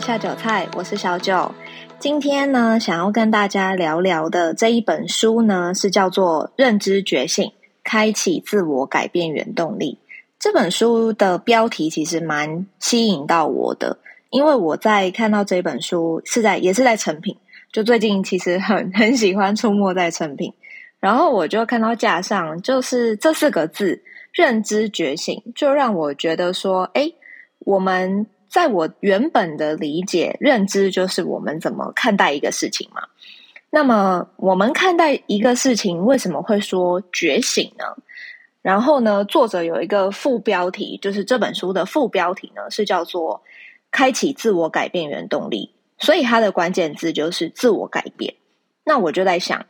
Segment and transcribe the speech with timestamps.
[0.00, 1.54] 下酒菜，我是小九。
[2.00, 7.52] 今天呢，想要跟大家聊聊的这一本书呢，是叫做《认知觉醒：
[7.84, 9.96] 开启自我改变原动力》。
[10.36, 13.96] 这本书的标题其实蛮吸引到我的，
[14.30, 17.36] 因为我在看到这本书是在也是在成品，
[17.72, 20.52] 就最近其实很很喜欢出没在成品，
[20.98, 24.02] 然后我就看到架上就是这四个字
[24.34, 27.12] “认知觉醒”，就让我觉得说，哎，
[27.60, 28.26] 我们。
[28.48, 33.02] 在我原本的理解、认知，就是我们怎么看待一个事情嘛。
[33.70, 37.84] 那么，我们看待一个事情，为什么会说觉醒呢？
[38.62, 43.42] 然后呢，作者有一个副标题，就是这本书的副标题呢，是叫做
[43.92, 45.74] “开启自我改变原动力”。
[45.98, 48.34] 所以，它的关键字就是自我改变。
[48.84, 49.66] 那我就在想，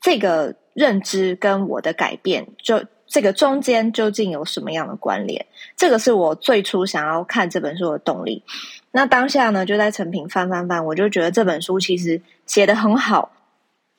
[0.00, 2.84] 这个认知跟我的改变，就。
[3.10, 5.44] 这个中间究竟有什么样的关联？
[5.76, 8.44] 这个是我最初想要看这本书的动力。
[8.92, 13.32] 那当下呢，就在成品翻翻翻，我就觉得这本书其实写的很好。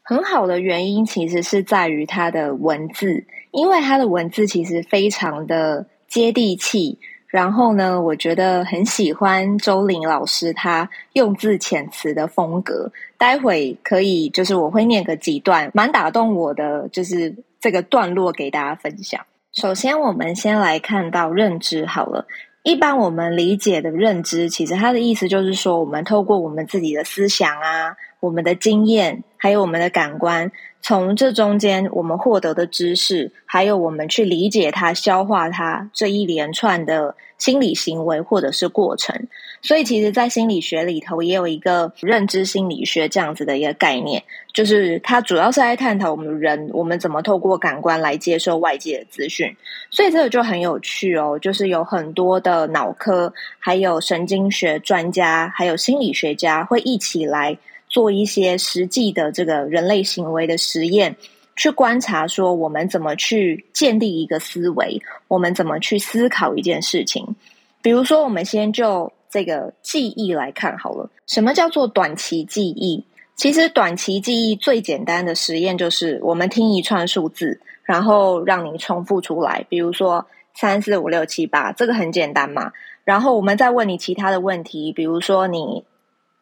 [0.02, 6.98] 很好的原因其实是在于它的文字，因为它的文字其实非常的接地气。
[7.28, 12.92] 然后呢，我觉得很喜欢周玲老师他用字遣词的风格。
[13.18, 17.36] 待会可以就是我会念个几段，蛮打动我的，就是。
[17.62, 19.26] 这个段落给大家分享。
[19.54, 22.26] 首先，我们先来看到认知好了。
[22.64, 30.52] 一般我们理解的认知，其实它的意思就是说，我们透过我们自己的思想啊，我们的经验，还有我们的感官，
[30.82, 39.28] 从这中间我们获得的知识，还有我们去理解它、消化它这一连串的心理行为或者是过程。
[39.62, 49.56] 所以，其实，在心理学里头也有一个认知心理学这样子的一个概念，就是它主要是在探讨我们人我们怎么透过感官来接受外界的资讯。
[49.92, 57.56] 所以，这个就很有趣哦，就是有很多的脑科、还有神经学专家、还有心理学家会一起来
[57.92, 61.16] 做一些实际的这个人类行为的实验，
[61.56, 67.36] 去观察说我们怎么去建立一个思维，我们怎么去思考一件事情。
[67.84, 69.14] 比如说，我们先就。
[69.34, 73.06] 这个记忆来看好了，什么叫做短期记忆？
[73.38, 82.74] 其实短期记忆最简单的实验就是，我们听一串数字，然后让你重复出来，比如说三四五六七八，这个很简单嘛。
[83.06, 85.86] 然后我们再问你其他的问题，比如说你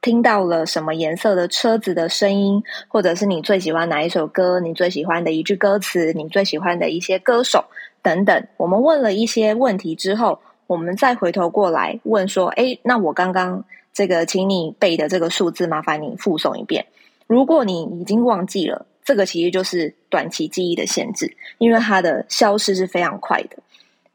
[0.02, 7.66] 听到了什么颜色的车子的声音，或者是你最喜欢哪一首歌，你最喜欢的一句歌词，你最喜欢的一些歌手
[8.02, 8.48] 等等。
[8.58, 10.40] 我们问了一些问题之后。
[10.70, 16.86] 我们再回头过来问说：“哎，那我刚刚这个，请你背的这个数字，麻烦你复诵一遍。
[17.26, 23.58] 如果你已经忘记了，这个其实就是短期记忆的限制，因为它的消失是非常快的。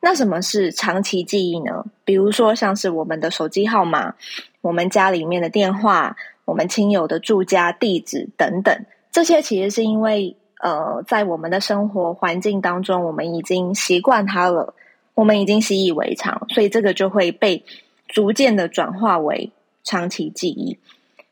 [0.04, 1.82] 那什么是长期记忆呢？
[2.04, 4.14] 比如说，像是我们的手机号码、
[4.60, 14.74] 我们家里面的电话、我们亲友的住家地址等等，这些其实是因为呃，在我们的生活环境当中，我们已经习惯它了。”
[15.14, 17.64] 我们已经习以为常，所以这个就会被
[18.08, 19.52] 逐渐的转化为
[19.84, 20.76] 长期记忆。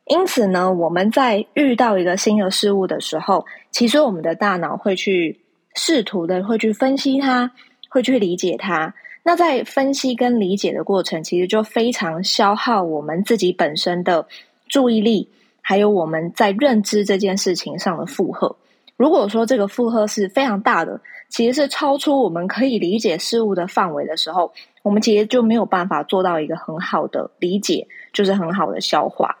[0.05, 5.37] 因此呢，我们在遇到一个新的事物的时候，其实我们的大脑会去
[5.75, 7.51] 试图的会去分析它，
[7.93, 8.95] 会去理解它。
[9.21, 14.27] 那在分析跟理解的过程，其实就非常消耗我们自己本身的
[14.67, 15.29] 注意力，
[15.61, 18.55] 还有我们在认知这件事情上的负荷。
[18.97, 20.99] 如果说这个负荷是非常大的，
[21.29, 24.51] 其实是超出我们可以理解事物的范围的时候，
[24.81, 29.37] 我们其实就没有办法做到一个很好的理解，就是很好的消化。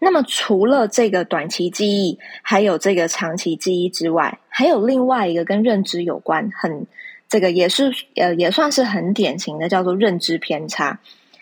[0.00, 6.86] 那么，除了这个短期记忆，还有这个长期记忆之外，还有另外一个跟认知有关，很
[7.34, 11.00] 这个也是呃也算是很典型的，叫做认知偏差。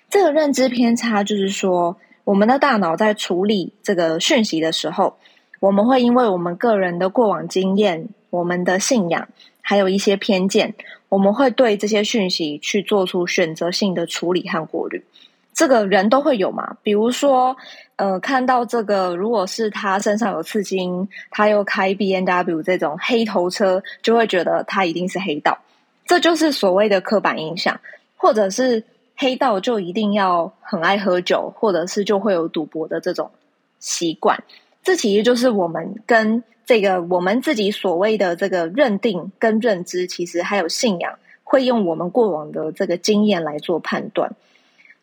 [0.09, 5.19] 这个认知偏差就是说，我们的大脑在处理这个讯息的时候。
[5.61, 9.29] 我们会因为我们个人的过往经验、我们的信仰，
[9.61, 10.75] 还有一些偏见，
[11.11, 15.05] 我们会对这些讯息去做出选择性的处理和过滤。
[15.53, 16.79] 这个人都会有嘛？
[16.83, 17.55] 比如说，
[17.97, 25.59] 呃，看到这个，如果是他身上有刺青，他又开 B N W 这种黑头车，就会觉得他一定是黑道。
[26.07, 27.81] 这就是所谓的刻板印象，
[28.17, 28.85] 或者是
[29.17, 33.31] 黑道就一定要很爱喝酒，或者是就会有赌博的这种
[33.79, 34.43] 习惯。
[34.83, 44.33] 这其实就是我们跟这个我们自己所谓的这个认定跟认知，其实还有信仰，会用我们过往的这个经验来做判断。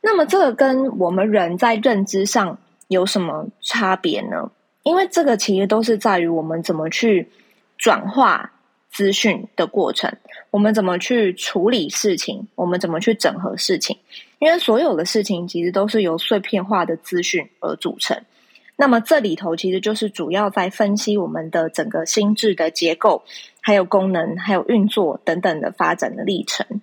[0.01, 2.57] 那么，这个跟我们人在认知上
[2.87, 4.51] 有什么差别呢？
[4.83, 7.29] 因为这个其实都是在于我们怎么去
[7.77, 8.53] 转化
[8.91, 10.18] 资讯的过程，
[10.51, 13.97] 我们怎么去处理事情，我们怎么去整合事情。
[14.39, 18.21] 因为所有的事情其实都是由碎片化的资讯而组成。
[18.75, 23.24] 那么这里头其实就是主要在分析我们的整个心智的结构、
[23.62, 26.81] 还有功能、还有运作等等的发展的历程。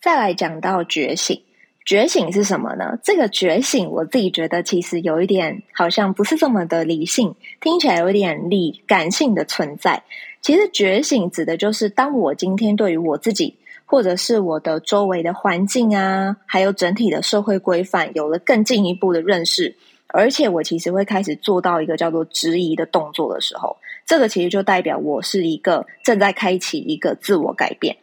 [0.00, 1.42] 再来讲到觉醒。
[1.84, 2.98] 觉醒是什么呢？
[3.02, 10.04] 这个觉醒，我自己觉得其实有一点好像不是这么的理性，听起来有点理感性的存在。
[10.42, 19.76] 其实觉醒指的就是，当我今天对于我自己，或者是我的周围的环境啊，还有整体的社会规范，有了更进一步的认识，
[20.06, 23.76] 而且我其实会开始做到一个叫做质疑的动作的时候，
[24.06, 27.96] 这个其实就代表我是一个正在开启一个自我改变。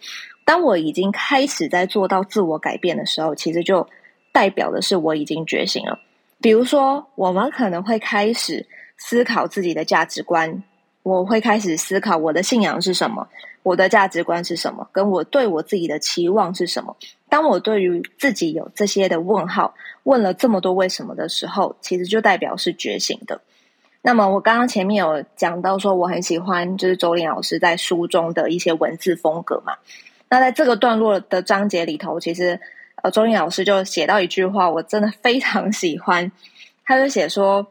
[0.45, 3.87] 当我已经开始在做到自我改变的时候，其实就
[4.31, 5.99] 代表的是我已经觉醒了。
[6.39, 8.65] 比如说，我们可能会开始
[8.97, 10.63] 思考自己的价值观，
[11.07, 13.27] 我会开始思考我的信仰是什么，
[13.63, 16.97] 我的价值观是什么，跟我对我自己的期望是什么。
[17.29, 19.73] 当我对于自己有这些的问号，
[20.03, 23.39] 问了这么多为什么的时候，其实就代表是觉醒的。
[24.01, 29.75] 那么，我刚刚前面有讲到说，我很喜欢就是周林老师在书中的一些文字风格嘛。
[30.29, 32.59] 那在这个段落的章节里头，其实
[33.01, 36.29] 呃，周英老师就写到一句话，我真的非常喜欢。
[36.85, 37.65] 他就写说，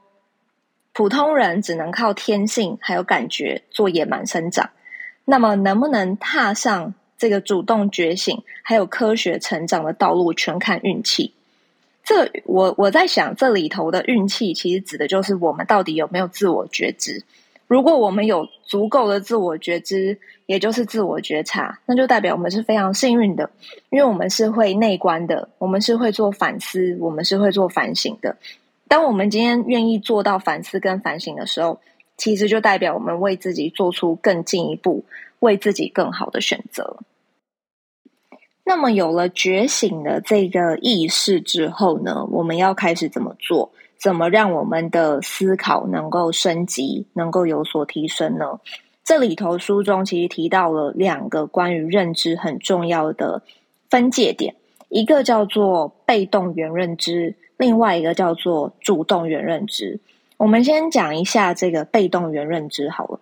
[0.97, 4.71] 普通人只能靠天性还有感觉做野蛮生长，
[5.27, 11.35] 那么能不能踏上这个主动觉醒还有科学成长的道路，全看运气。
[12.03, 17.23] 这我我在想，这里头的运气，其实指的就是我们到底有没有自我觉知。
[17.67, 23.51] 如果我们有足够的自我觉知，也就是自我觉察，那就代表我们是非常幸运的，
[23.91, 28.35] 因为我们是会内观的，我们是会做反思，我们是会做反省的。
[28.89, 31.81] 当我们今天愿意做到反思跟反省的时候，
[32.17, 35.05] 其实就代表我们为自己做出更进一步、
[35.41, 36.99] 为自己更好的选择。
[38.65, 43.71] 那么，有了觉醒的这个意识之后呢，我们要开始怎么做？
[43.99, 48.61] 怎么让我们的思考能够升级，能够有所提升呢？
[49.05, 53.43] 这里头书中其实提到了两个关于认知很重要的
[53.89, 54.55] 分界点，
[54.89, 60.01] 一个叫做被动元认知，另外一个叫做主动元认知。
[60.37, 63.21] 我们先讲一下这个被动元认知好了，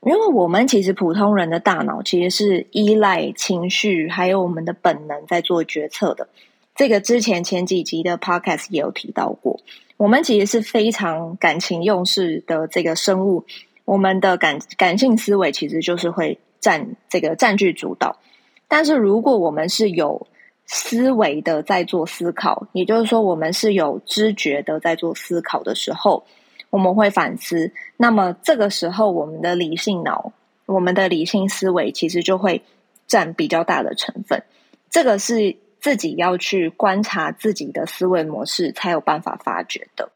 [0.00, 6.28] 因为我们其实普通人的大脑其实是依赖情绪还有我们的本能在做决策的。
[6.74, 9.60] 这个之前前几集的 podcast 也有提到过。
[9.96, 13.44] 我们其实是非常感情用事的这个生物，
[13.84, 18.16] 我们的感感性思维其实就是会占这个占据主导。
[18.68, 20.28] 但是如果我们是有
[20.68, 26.24] 思维的在做思考，也就是说我们是有知觉的在做思考的时候，
[26.70, 27.72] 我们会反思。
[27.96, 30.32] 那么这个时候，我们的理性脑，
[30.66, 32.62] 我们的理性思维其实就会
[33.08, 34.44] 占比较大的成分。
[34.88, 35.56] 这个是。
[35.80, 40.10] 自己要去观察自己的思维模式，才有办法发掘的。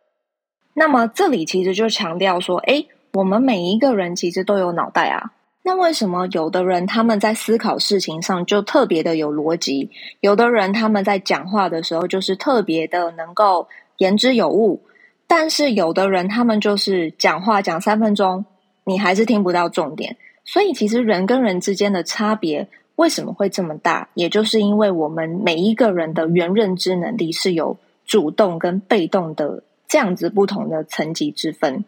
[0.75, 5.31] 那么这里其实就强调说，哎，我们每一个人其实都有脑袋啊。
[5.63, 13.69] 那为什么有的人他们在思考事情上就特别的有逻辑，有的人他们在讲话的时候就是特别的能够
[13.99, 14.83] 言之有物，
[15.27, 18.45] 但是有的人他们就是讲话讲三分钟，
[18.85, 20.17] 你还是听不到重点。
[20.45, 22.69] 所以其实人跟人之间的差别。
[22.97, 24.11] 为什么会这么大？
[24.15, 31.85] 也就是因为我们每一个人的原认知能力是有主动跟被动的这样子不同的层级之分。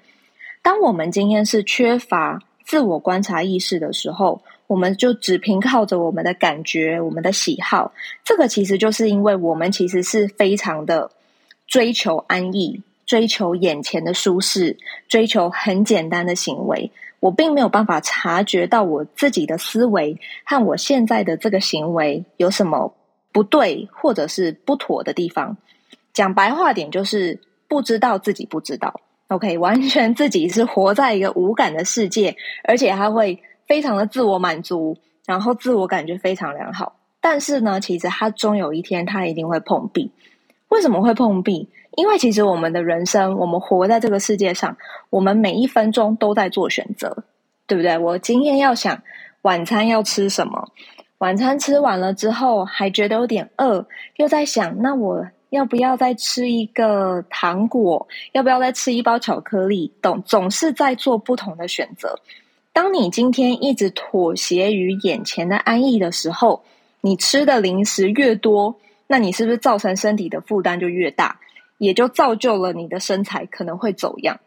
[0.62, 7.92] 当我们今天是缺乏自我观察意识的时候，我们就只凭靠着我们的感觉、我们的喜好。
[8.24, 11.10] 这个其实就是因为我们其实是非常的
[11.66, 14.78] 追求安逸、追求眼前的舒适、
[15.08, 16.90] 追求很简单的行为。
[17.20, 22.94] 我并没有办法察觉到我自己的思维和我现在的这个行为有什么
[23.32, 25.56] 不对或者是不妥的地方。
[26.12, 29.00] 讲白话点，就是不知道自己不知道。
[29.34, 36.94] OK，完全自己是活在一个无感的世界，而且他会非常的自我满足，然后自我感觉非常良好。
[37.20, 40.12] 但是呢，其实他终有一天他一定会碰壁。
[40.68, 41.68] 为什么会碰壁？
[41.96, 44.76] 因为其实我们的人生，我们活在这个世界上，
[45.10, 47.24] 我们每一分钟都在做选择，
[47.66, 47.98] 对不对？
[47.98, 49.02] 我今天要想
[49.42, 50.68] 晚餐要吃什么，
[51.18, 53.86] 晚餐吃完了之后还觉得有点饿，
[54.16, 59.92] 又在想那我要不要再吃一个糖果，要不要再吃一包巧克力？
[60.02, 62.18] 总总是在做不同的选择。
[62.72, 66.64] 当你今天一直妥协于眼前的安逸的时候，
[67.00, 68.74] 你吃的零食越多，
[69.06, 71.38] 那你是不是造成身体的负担就越大？
[71.78, 74.40] 也就造就了你的身材可能会走样，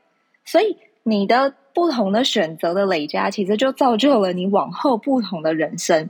[0.44, 6.10] 所以你的不同的选择的累加，其实就造就了你往后不同的人生。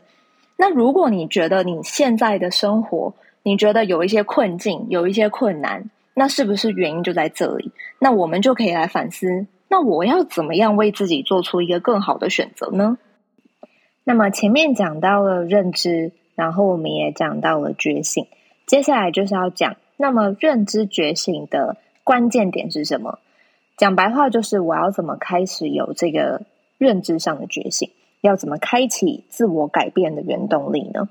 [0.55, 3.13] 那如果你觉得你现在的生活
[3.43, 7.71] 你觉得有一些困境，有一些困难，那是不是原因就在这里？
[7.99, 12.97] 那我们就可以来反思，那我要怎么样为自己做出一个更好的选择呢？
[14.03, 18.27] 那么前面讲到了认知，然后我们也讲到了觉醒，
[18.65, 23.19] 接下来就是要讲，那么认知觉醒的关键点是什么？
[23.75, 26.41] 讲白话就是我要怎么开始有这个
[26.77, 27.91] 认知上的觉醒，
[28.21, 31.09] 要怎么开启自我改变的原动力呢？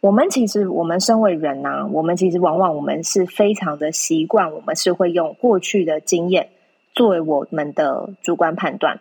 [0.00, 6.48] 我们其实，我们身为人呐，我们其实往往我们是非常的习惯，我们是会用过去的经验
[6.94, 9.00] 作为我们的主观判断。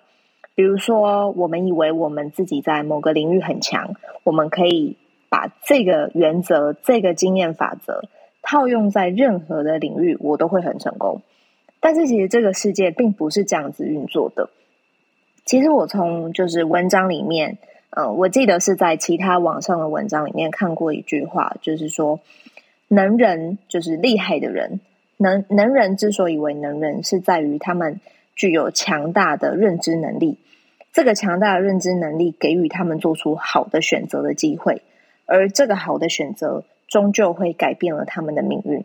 [0.55, 3.93] 比如说，我们以为我们自己在某个领域很强，
[4.25, 4.97] 我们可以
[5.29, 8.03] 把这个原则、这个经验法则
[8.41, 11.21] 套用在任何的领域，我都会很成功。
[11.79, 14.49] 但是，其实这个世界并不是这样子运作的。
[15.45, 17.57] 其实，我从就是文章里面。
[17.91, 22.19] 呃，我记得是在其他网上的文章里面看过一句话，就是说，
[22.87, 24.79] 能人就是厉害的人，
[25.17, 27.99] 能能人之所以为能人，是在于他们
[28.35, 30.37] 具有强大的认知能力。
[30.93, 34.83] 这个强大的认知能力给予他们做出好的选择的机会，
[35.25, 38.83] 而这个好的选择终究会改变了他们的命运。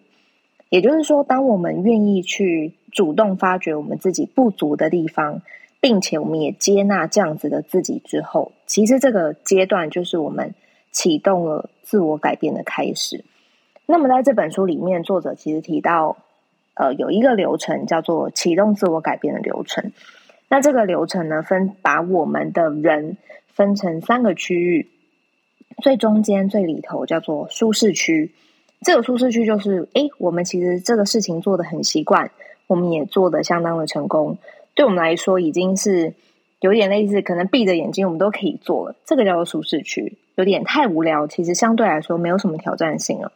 [0.71, 5.43] 也就是说，当我们愿意去主动发掘我们自己不足的地方。
[5.81, 10.55] 并且我们也接纳这样子的自己之后，其实这个阶段就是我们
[10.91, 13.25] 启动了自我改变的开始。
[13.87, 16.17] 那么在这本书里面，作者其实提到，
[16.75, 19.93] 呃，有一个流程叫做启动自我改变的流程。
[20.49, 23.17] 那这个流程呢，分把我们的人
[23.49, 24.89] 分成三个区域，
[25.83, 28.33] 最中间最里头叫做舒适区。
[28.81, 32.31] 这个舒适区就是，哎，我们其实这个事情做的很习惯，
[32.67, 34.39] 我们也做的相当的成功。
[34.75, 36.15] 对我们来说，已经是
[36.61, 38.97] 有点类似，可能闭着眼睛我们都可以做了。
[39.05, 41.27] 这个叫做舒适区，有点太无聊。
[41.27, 43.33] 其实相对来说，没有什么挑战性了。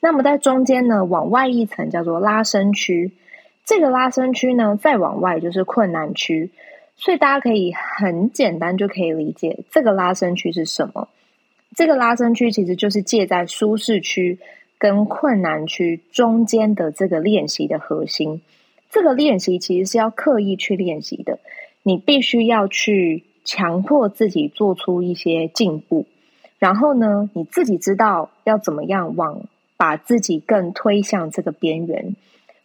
[0.00, 3.12] 那么在中间呢，往外一层叫做拉伸区。
[3.64, 6.50] 这个拉伸区呢，再往外就是困难区。
[6.96, 11.08] 所以大家可以很简单就可以理解，这个拉伸区是什么？
[11.74, 14.38] 这个拉伸区其实就是借在舒适区
[14.76, 18.42] 跟困难区中间的这个练习的核心。
[18.90, 21.38] 这个练习其实是要刻意去练习的，
[21.82, 26.06] 你必须要去强迫自己做出一些进步，
[26.58, 29.42] 然后呢，你自己知道要怎么样往
[29.76, 32.14] 把自己更推向这个边缘。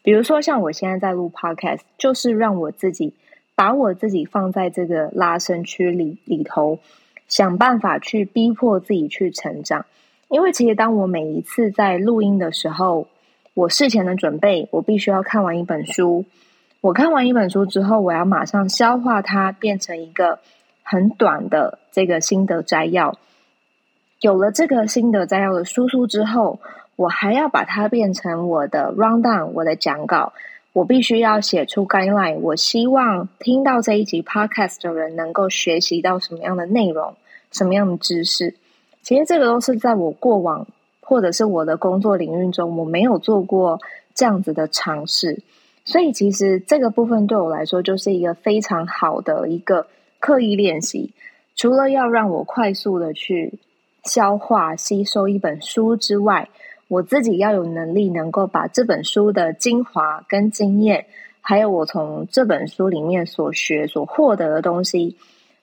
[0.04, 3.14] 比如说，像我现在在录 Podcast，就是让我自己
[3.56, 6.80] 把我自己放在这个拉伸区里里头，
[7.28, 9.86] 想办法去逼迫自己去成长。
[10.28, 13.08] 因为其实当我每一次在录音的时候，
[13.54, 16.26] 我事前的准备，我必须要看完一本书。
[16.82, 20.40] 我看完一本书之后，我要马上消化它，变成一个
[20.84, 23.18] 很短的这个心得摘要。
[24.22, 26.60] 有了这个心得摘要的输出之后，
[26.96, 30.34] 我还要把它变成我的 rundown，我的讲稿。
[30.74, 32.38] 我必须要写出 guideline。
[32.40, 37.16] 我希望听到这一集 podcast 的人能够学习到什么样的内容，
[37.52, 38.56] 什么样的知识。
[39.02, 40.68] 其实这个都是在我过往。
[41.08, 43.80] 或者是我的工作领域中，我没有做过
[44.16, 45.38] 这样子的尝试，
[45.86, 49.88] 所以其实这个部分对我来说就是一个非常好的一个
[50.20, 51.12] 刻意练习。
[51.56, 53.60] 除了要让我快速的去
[54.04, 56.50] 消化吸收一本书之外，
[56.88, 61.06] 我自己要有能力能够把这本书的精华跟经验，
[61.40, 65.16] 还有我从这本书里面所学所获得的东西，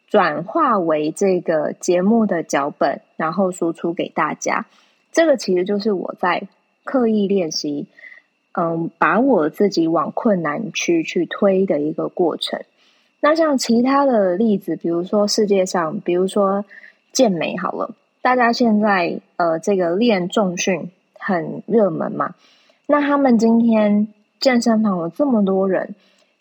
[0.09, 4.67] 转化为这个节目的脚本，然后输出给大家。
[5.13, 6.49] 这个其实就是我在
[6.85, 7.87] 刻意练习，
[8.55, 12.61] 嗯，把我自己往困难区去推的一个过程。
[13.21, 16.65] 那像其他的例子，比如说世界上，比如说
[17.13, 22.35] 健美好了，大家现在呃这个练重训很热门嘛。
[22.87, 24.09] 那他们今天
[24.41, 25.95] 健身房有这么多人，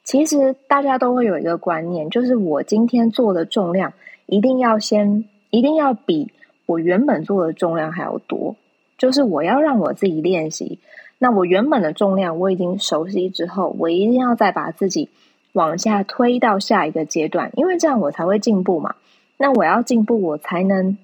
[0.03, 3.93] 其实大家都会有一个观念，就是我今天做的重量
[4.25, 6.33] 一定要先，一定要比
[6.65, 8.55] 我原本做的重量还要多。
[8.97, 10.79] 就是我要让我自己练习，
[11.23, 15.09] 那我原本的重量我已经熟悉之后，我一定要再把自己
[15.53, 18.95] 往下推到下一个阶段，因为这样我才会进步嘛。
[19.37, 20.97] 那我要进步，我才能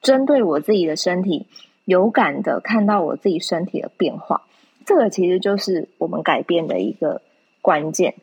[0.00, 1.46] 针对我自己的身体
[1.84, 4.42] 有感的看到我自己身体的变化。
[4.86, 7.20] 这个其实就是我们改变的一个
[7.60, 8.14] 关键。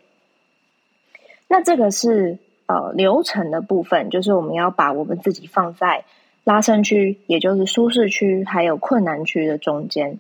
[1.50, 6.06] 那这个是呃流程的部分，就是我们要把我们自己放在。
[6.46, 10.20] 拉伸区，也就是舒适区，还有困难区的中间。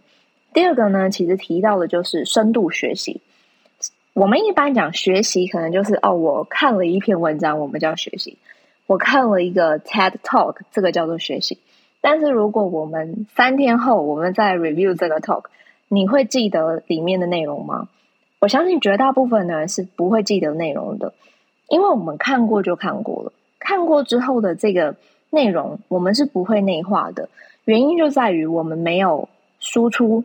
[0.55, 3.19] 第二个呢，其实提到的就是深度学习。
[4.13, 8.37] 我们一般讲学习，可能就是哦，我看了一篇文章，我们叫学习；
[8.87, 11.57] 我看了一个 TED Talk，这个叫做学习。
[11.99, 15.43] 但是如果我们三天后我们再 review 这个 talk，
[15.89, 17.89] 你会记得里面的内容吗？
[18.39, 21.13] 我相信绝大部分的人是不会记得内容的，
[21.67, 24.95] 因为我们看过就看过了，看过之后的这个
[25.31, 27.27] 内容我们是不会内化的。
[27.65, 29.27] 原因就在于我们没有
[29.59, 30.23] 输出，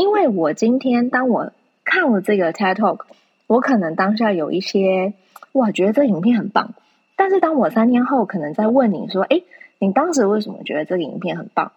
[0.00, 1.52] 因为我今天当我
[1.84, 3.00] 看了这个 TED Talk，
[3.46, 5.12] 我可能当下有一些
[5.52, 6.72] 哇，觉得这影片很棒。
[7.16, 9.42] 但是当我三天后可能在问你说，哎，
[9.78, 11.72] 你当时为什么觉得这个影片很棒？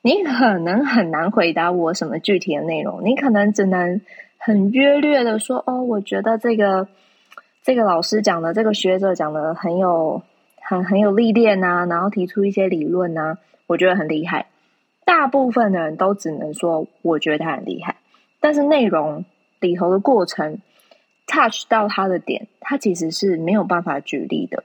[0.00, 4.00] 你可能很难回答我什么具体的内容，你可能只能
[4.38, 6.88] 很约略的说，哦，我觉得这个
[7.62, 10.22] 这个老师讲的，这个学者讲的很有
[10.62, 13.36] 很很有历练啊，然后提出一些理论啊。
[13.66, 14.46] 我觉得很厉害，
[15.06, 17.96] 大部分的人都只能说我觉得他很厉害，
[18.40, 19.24] 但是内容
[19.60, 20.58] 里头的过程
[21.26, 24.64] touch 到他的点，他其实是没有办法举例的。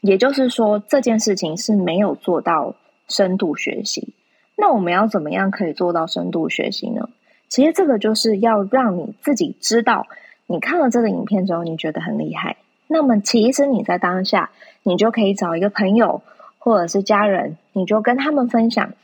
[0.00, 2.76] 也就是说，这件事情是没有做到
[3.08, 4.14] 深度学习。
[4.56, 7.10] 那我们要怎么样可以做到深度学习呢？
[7.48, 10.06] 其实这个就是要让你自己知道，
[10.46, 12.56] 你看了这个影片之后，你觉得很厉害。
[12.86, 14.50] 那么，其实你在当下，
[14.84, 16.22] 你就可以找一个朋友。
[16.56, 18.94] 或者是家人，你就跟他们分享，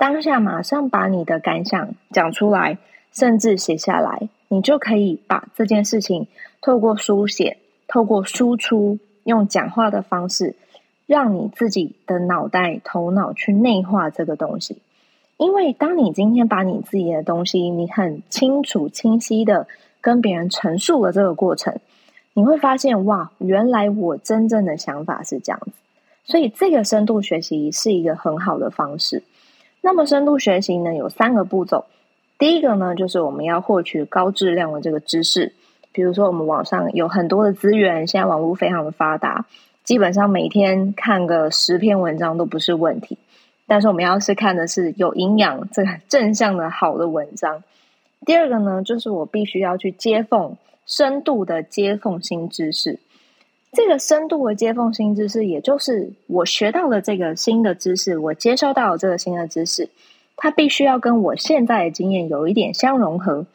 [0.00, 2.78] 当下马上把你的感想讲出来，
[3.12, 6.26] 甚至写下来，你就可以把这件事情
[6.62, 10.56] 透过书写、透过输出，用讲话的方式，
[11.04, 14.78] 让你自己的脑袋、头脑去内化这个东西。
[15.36, 19.68] 因为当你今天把你自己的东西，你很清楚、清晰的
[20.00, 21.78] 跟别人陈述了这个过程，
[22.32, 25.72] 你会发现，哇，原来我真正的想法是这样子。
[26.24, 29.22] 所以，这个深度学习是一个很好的方式。
[29.82, 31.86] 那么，深度学习呢，有三个步骤。
[32.38, 35.52] 第一个呢，就是我们要获取高质量的这个知识。
[35.92, 39.46] 比如说，我们网上有很多的资源，现在网络非常的发达，
[39.84, 43.18] 基本上每天看个十篇文章都不是问题。
[43.66, 47.62] 但是，我们要是看的是有营养、这个正向的好的文章。
[48.26, 52.98] 第二个呢，就是我必须要去接缝深度的接缝新知识。
[53.72, 59.88] 这个深度的接缝新知识，也就是我学到了这个新的知识，我接收到了这个新的知识，
[60.36, 63.46] 它必须要跟我现在的经验有一点相融合。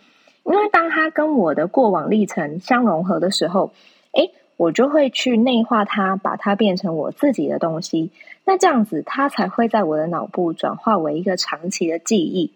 [0.46, 3.74] 因为当它跟我的过往历程相融合的时候，
[4.14, 8.12] 诶，我就会去内化它，把它变成我自己的东西。
[8.46, 12.52] 那这样子，它才会在我的脑部转化为一个长期的记忆。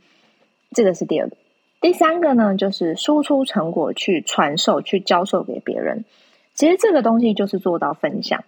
[0.71, 1.35] 这个是第二个。
[1.81, 6.05] 第三个呢，就是输出成果，去传授，去教授给别人。
[6.59, 8.43] 其实这个东西就是做到分享。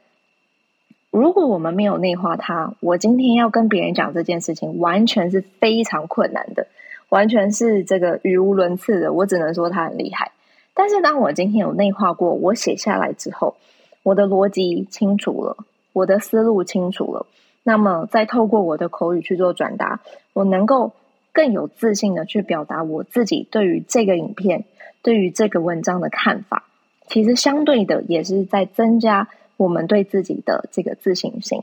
[1.12, 6.68] 如果我们没有内化它，我今天要跟别人讲这件事情，完全是非常困难的，
[7.08, 9.14] 完全是这个语无伦次的。
[9.14, 10.34] 我只能说他很厉害。
[10.74, 13.56] 但是当我今天有内化过，我写下来之后，
[14.04, 15.56] 我的逻辑清楚了，
[15.94, 17.26] 我的思路清楚了，
[17.64, 20.02] 那么再透过我的口语去做转达，
[20.34, 20.92] 我能够
[21.32, 24.66] 更有自信的去表达我自己对于这个影片、
[25.02, 26.66] 对于这个文章的看法。
[27.08, 31.62] 其实相对的，也是在增加我们对自己的这个自信心。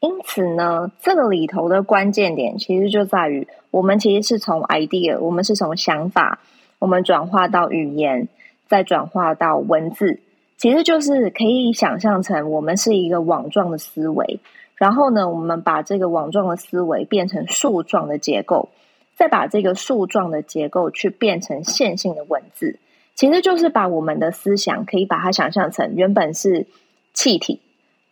[0.00, 6.40] 因此呢，这个里头的关键点，其实就在于我们其实是从 idea，我们是从想法，
[6.78, 8.28] 我们转化到语言，
[8.66, 10.20] 再转化到文字，
[10.56, 14.40] 其实就是可以想象成我们是一个网状的思维。
[14.76, 18.70] 然后呢，我们把这个网状的思维变成树状的结构，
[19.14, 22.78] 再把这个树状的结构去变成线性的文字。
[23.20, 26.66] 其实就是把我们的思想可以把它想象成原本是
[27.12, 27.60] 气体，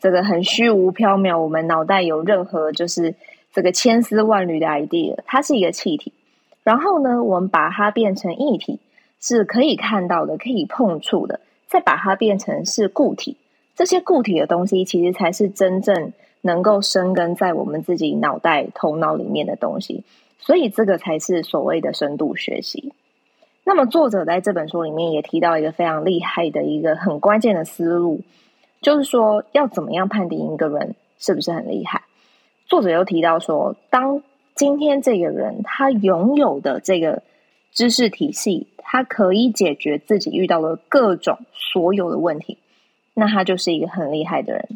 [0.01, 3.15] 这个很虚无缥缈，我们脑袋有任何就是
[3.51, 6.13] 这个千丝万缕的 idea，它是一个气体。
[6.63, 8.81] 然后呢，我们把它变成液体，
[9.19, 13.39] 是可以看到的，可以碰触的，再把它变成是固体。
[13.75, 20.05] 这些固体的东西，其实才是真正能够生根在我们自己脑袋、头脑里面的东西。
[20.39, 22.93] 所以，这个才是所谓的深度学习。
[23.69, 28.23] 那么，作者在这本书里面也提到一个非常厉害的一个很关键的思路，
[28.81, 32.05] 就是说要怎么样判定一个人是不是很厉害。
[32.65, 34.23] 作者又提到说，当
[34.55, 37.23] 今天这个人他拥有的这个
[37.71, 42.57] 知识体系，他可以解决自己遇到的各种所有的问题，
[43.13, 44.67] 那他就是一个很厉害的人。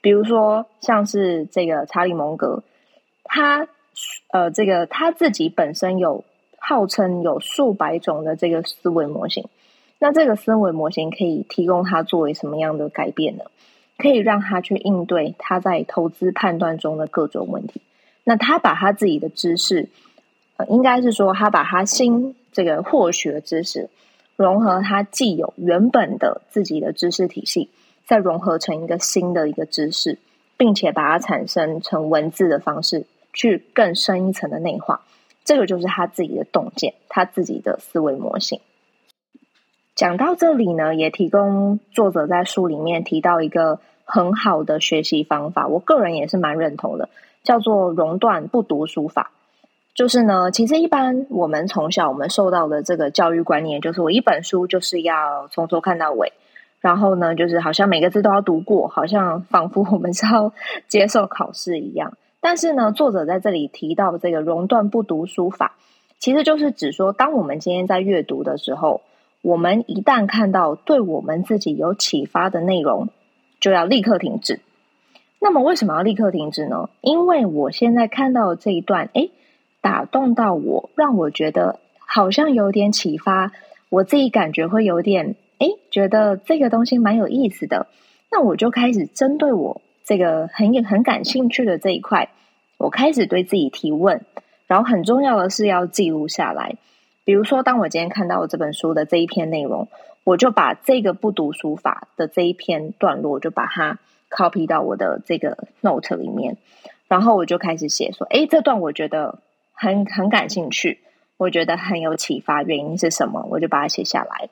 [0.00, 2.64] 比如说，像是这个查理蒙格，
[3.22, 3.68] 他
[4.32, 6.24] 呃，这个他自己本身有。
[6.68, 9.44] 号称有数百种的这个思维模型，
[10.00, 13.44] 那这个思维模型可以提供他作为什么样的改变呢？
[13.98, 17.80] 可以让他去应对他在投资判断中的各种问题。
[18.24, 19.88] 那他把他自己的知识，
[20.56, 23.88] 呃，应该是说他把他新这个获学知识，
[24.34, 27.70] 融合他既有原本的自己的知识体系，
[28.04, 30.18] 再融合成一个新的一个知识，
[30.56, 35.02] 并且把它产生成文字的方式，去更深一层的内化。
[35.46, 38.60] 这个就是他自己的洞见，他自己的思维模型。
[39.94, 47.08] 讲到这里呢，也提供作者在书里面提到一个很好的学习方法，我个人也是蛮认同的，
[47.42, 49.30] 叫做熔断不读书法。
[49.94, 56.34] 就是呢，其实一般我们从小我们受到的这个教育观念，就是我一本书就是要从头看到尾，
[56.80, 60.52] 然后呢，就是好像每个字都要读过，好像仿佛我们是要
[60.88, 62.18] 接受考试一样。
[62.46, 65.74] 但是呢，作者在这里提到这个熔断不读书法，
[66.20, 69.00] 其实就是指说，当我们今天在阅读的时候，
[69.42, 73.08] 我们一旦看到对我们自己有启发的内容，
[73.58, 74.60] 就要立刻停止。
[75.40, 76.88] 那么为什么要立刻停止呢？
[77.00, 79.28] 因为我现在看到这一段，哎。
[79.82, 83.52] 打动到我，让我觉得好像有点启发，
[83.88, 87.86] 我自己感觉会有点哎，觉得这个东西蛮有意思的。
[88.32, 92.30] 那我就开始针对我这个很很感兴趣的这一块，
[92.78, 94.22] 我开始对自己提问，
[94.66, 96.76] 然后很重要的是要记录下来。
[97.24, 99.88] 比如说，当我今天看到这本书的这一篇内容，
[100.24, 103.98] 我就把这个不读书法的这一篇段落，就把它
[104.30, 106.56] copy 到我的这个 note 里面，
[107.08, 109.40] 然后我就开始写说：哎，这段我觉得。
[109.78, 111.00] 很很感兴趣，
[111.36, 112.62] 我觉得很有启发。
[112.62, 113.46] 原因是什么？
[113.50, 114.48] 我就把它写下来。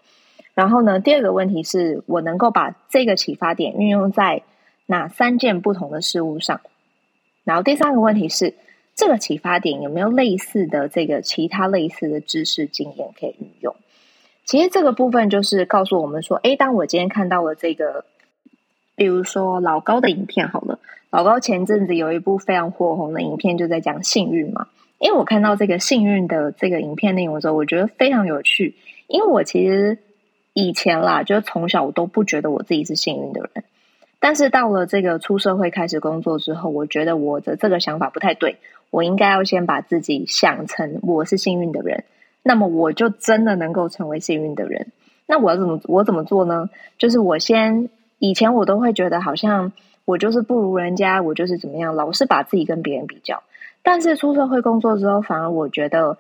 [0.52, 4.42] 然后呢，第二个问题是我能够把这个启发点运用在
[4.86, 6.60] 哪三件不同的事物上？
[7.44, 8.54] 然后第三个问题是，
[8.94, 13.74] 这个启发点有没有类似的这个其他类似的知识经验可以运用？
[14.44, 18.04] 其实这个部分就是告诉我们说，诶，当我今天看到了这个，
[18.94, 20.78] 比如说老高的影片，好了，
[21.10, 24.68] 老高前阵子有一部非常火红的影片，就在讲幸运嘛。
[24.98, 28.74] 因为我看到这个幸运的这个影片内容之后，我觉得非常有趣。
[29.06, 29.98] 因为我其实
[30.52, 33.64] 以前啦，就从小我都不觉得我自己是幸运的人，
[34.24, 38.56] 但是到了这个出社会开始工作之后，我觉得我的这个想法不太对。
[38.88, 42.04] 我应该要先把自己想成我是幸运的人，
[42.42, 44.86] 那么我就真的能够成为幸运的人。
[45.26, 46.70] 那我要怎么我怎么做呢？
[46.96, 49.72] 就是我先以前我都会觉得好像
[50.06, 53.42] 我就是不如人家，我就是怎么样，老是把自己跟别人比较。
[53.82, 56.16] 但是出社会工作之后，反而我觉得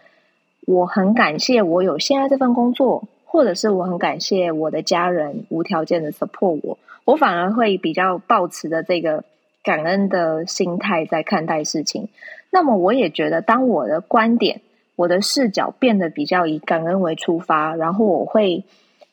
[0.66, 9.24] 我很感谢我有现在这份工作，或者是我很感谢我的家人无条件的 support 我，我反而会比较抱持的这个
[9.62, 12.08] 感恩的心态在看待事情。
[12.50, 14.60] 那么我也觉得，当我的观点、
[14.94, 18.62] 我的视角变得比较以感恩为出发，然后我会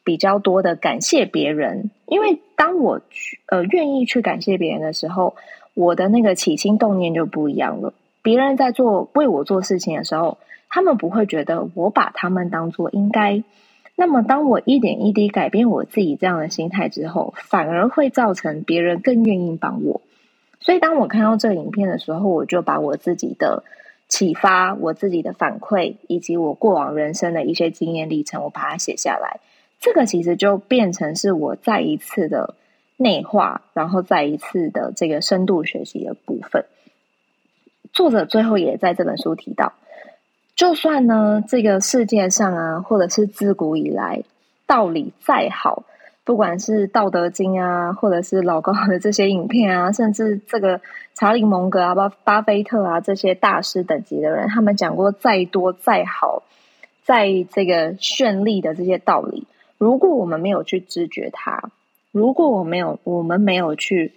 [0.04, 5.36] 比较多的感谢别人，因为当我去呃愿意去感谢别人的时候，
[5.74, 7.94] 我的那个起心动念就不一样了。
[8.22, 10.38] 别人在做为我做事情的时候，
[10.70, 13.44] 他们不会觉得我把他们当做应该。
[13.96, 20.02] 那么，当我一点一滴改变我自己这样的心态之后，反而会造成别人更愿意帮我。
[20.60, 23.64] 所以，当我看到这个影片的时候，我就把我自己的
[24.08, 29.40] 启发、我自己的反馈，以及我过往人生的一些经验历程，我把它写下来。
[29.80, 32.56] 这个其实就变成是我再一次的
[32.98, 36.66] 内化，然后再一次的这个深度学习的部分。
[37.92, 39.74] 作者最后也在这本书提到，
[40.62, 44.22] 就算呢这个世界上啊，或者是自古以来
[44.68, 45.86] 道理再好，
[46.24, 50.80] 不管是《道德经》啊，或者是老高的这些影片啊，甚至这个
[51.16, 56.44] 查理蒙格啊、巴巴菲特啊这些大师等级的人，他们讲过再多再好，
[57.06, 59.48] 在这个绚丽的这些道理，
[59.80, 61.72] 如果我们没有去知觉它，
[62.12, 64.14] 如果我没有我们没有去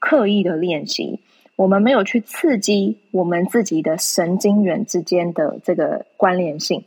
[0.00, 1.20] 刻意的练习。
[1.58, 6.84] 我们没有去刺激我们自己的神经元之间的这个关联性，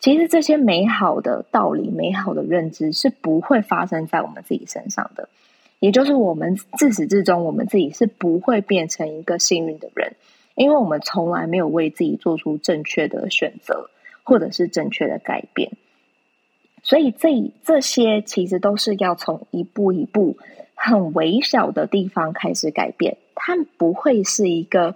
[0.00, 5.28] 其实这些美好的道理、美好的认知是不会发生在我们自己身上的。
[5.78, 10.14] 也就是我们自始至终，我们自己是不会变成一个幸运的人，
[10.54, 13.90] 因为我们从来没有为自己做出正确的选择，
[14.22, 15.72] 或者是正确的改变。
[16.82, 20.38] 所以，这这些其实都是要从一步一步。
[20.76, 24.94] 很微小的地方开始改变，它不会是一个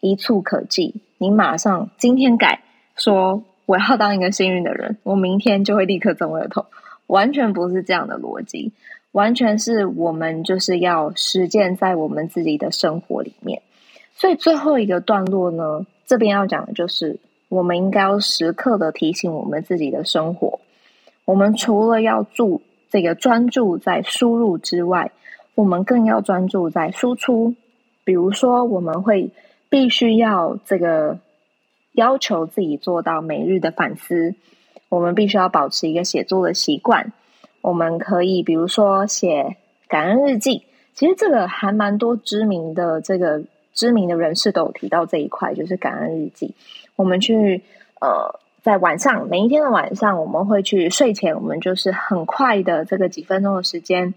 [0.00, 1.02] 一触可及。
[1.18, 2.62] 你马上今天改，
[2.96, 6.66] 说我要当一个幸运的人，我明天就会立刻中了头，
[7.06, 8.72] 完全不是这样的逻辑。
[9.12, 13.62] 完全是我们就是要实践在我们自己的生活里面。
[14.14, 20.60] 所以最后一个段落呢，这边要讲的就是，我们应该要时刻的提醒我们自己的生活，
[21.24, 22.62] 我们除了要注。
[22.90, 25.12] 这个专注在输入之外，
[25.54, 27.54] 我们更要专注在输出。
[28.08, 29.32] 比如说，我们会
[29.68, 31.18] 必须要这个
[31.92, 34.34] 要求自己做到每日的反思。
[34.88, 37.12] 我们必须要保持一个写作的习惯。
[37.60, 40.62] 我们可以，比如说写感恩日记。
[40.94, 43.42] 其实这个还蛮多知名的这个
[43.74, 46.54] 知名的人士都有提到这一块，就是感恩日记。
[46.96, 47.62] 我们去
[48.00, 54.14] 呃，在晚上每一天的晚上，我们会去睡前，我们就是很快的这个几分钟的时间，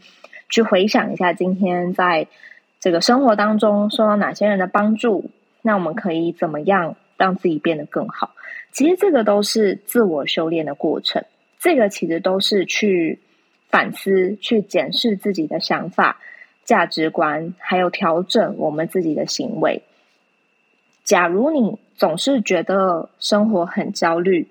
[0.48, 2.28] 去回想一下今天在
[2.82, 5.30] 这个生活当中受到哪些人的帮助，
[5.62, 8.32] 那我们可以怎么样让自己变得更好？
[8.74, 11.24] 其实这个都是自我修炼的过程，
[11.60, 13.20] 这个其实都是去
[13.70, 16.20] 反思、去检视自己的想法。
[16.64, 19.82] 价值观，还有调整我们自己的行为。
[21.04, 24.48] 假如你总是觉得生活很焦虑，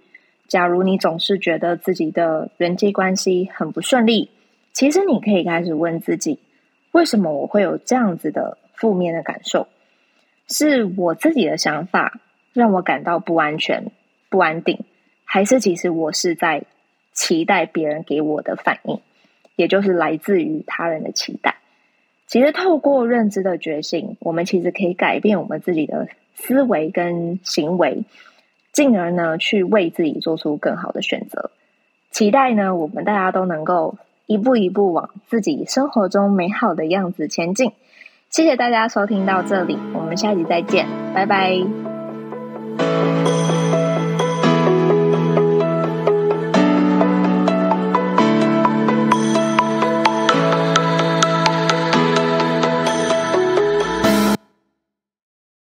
[0.48, 4.28] 假如你总是觉得自己的人际关系很不顺利，
[4.72, 6.40] 其实你可以开始问自己：
[6.92, 9.68] 为什么我会有这样子的负面的感受？
[10.48, 12.20] 是我自己的想法
[12.52, 13.92] 让我感到不安全、
[14.28, 14.84] 不安定，
[15.24, 16.64] 还是其实我是在
[17.12, 19.00] 期待别人给我的反应，
[19.54, 21.56] 也就是来自于他人的期待？
[22.26, 28.04] 其实，透过认知的觉醒，我们其实可以改变我们自己的思维跟行为，
[28.72, 31.50] 进而呢，去为自己做出更好的选择。
[32.12, 33.96] 期待呢，我们大家都能够
[34.30, 37.72] 一步一步往自己生活中美好的样子前进。
[38.28, 41.60] 谢谢大家收听到这里，我们下集再见，拜拜。